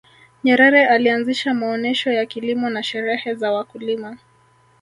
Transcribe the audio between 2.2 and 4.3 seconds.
kilimo na sherehe za wakulima